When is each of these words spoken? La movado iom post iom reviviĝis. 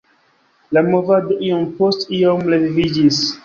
La 0.77 0.83
movado 0.93 1.37
iom 1.49 1.69
post 1.83 2.09
iom 2.23 2.45
reviviĝis. 2.59 3.25